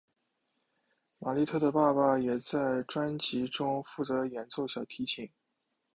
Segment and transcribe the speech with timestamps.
[1.19, 5.29] 玛莉特的爸爸也在专辑中负责演奏小提琴。